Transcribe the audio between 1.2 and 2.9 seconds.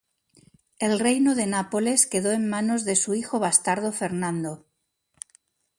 de Nápoles quedó en manos